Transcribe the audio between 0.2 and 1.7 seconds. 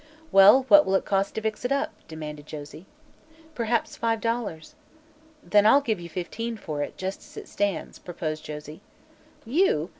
"Well, what will it cost to fix